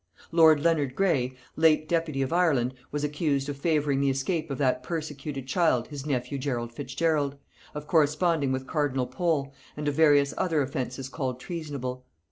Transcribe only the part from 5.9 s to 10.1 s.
nephew Gerald Fitzgerald, of corresponding with cardinal Pole, and of